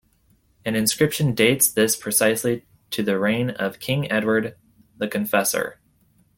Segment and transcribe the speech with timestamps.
[0.65, 4.57] An inscription dates this precisely to the reign of King Edward
[4.97, 5.79] the Confessor.